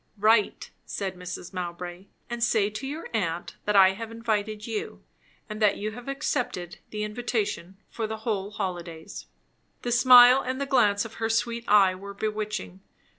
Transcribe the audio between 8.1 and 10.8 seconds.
whole holidays." The smile and the